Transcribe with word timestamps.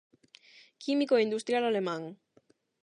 Químico 0.83 1.13
e 1.17 1.25
industrial 1.27 1.63
alemán. 1.67 2.01